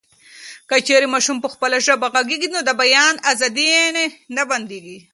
[0.69, 3.85] که چیري ماشوم په خپله ژبه غږېږي، د بیان ازادي یې
[4.35, 4.97] نه بندېږي.